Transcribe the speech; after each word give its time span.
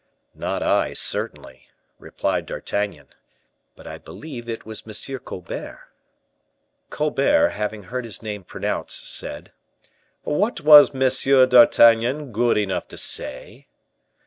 "Not 0.33 0.63
I, 0.63 0.93
certainly," 0.93 1.67
replied 1.99 2.47
D'Artagnan, 2.47 3.09
"but 3.75 3.85
I 3.85 3.99
believe 3.99 4.49
it 4.49 4.65
was 4.65 4.81
M. 4.87 5.19
Colbert." 5.19 5.91
Colbert, 6.89 7.49
having 7.49 7.83
heard 7.83 8.05
his 8.05 8.23
name 8.23 8.43
pronounced, 8.43 9.15
said, 9.15 9.51
"What 10.23 10.61
was 10.61 10.95
M. 10.95 11.49
d'Artagnan 11.49 12.31
good 12.31 12.57
enough 12.57 12.87
to 12.87 12.97
say?" 12.97 13.67